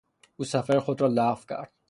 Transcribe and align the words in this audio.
او 0.35 0.45
سفر 0.45 0.79
خود 0.79 1.01
را 1.01 1.07
لغو 1.07 1.41
کرد. 1.49 1.71